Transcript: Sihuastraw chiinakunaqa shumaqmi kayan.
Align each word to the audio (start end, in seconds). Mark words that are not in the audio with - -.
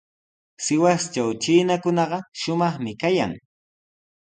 Sihuastraw 0.65 1.29
chiinakunaqa 1.41 2.17
shumaqmi 2.41 2.91
kayan. 3.01 3.31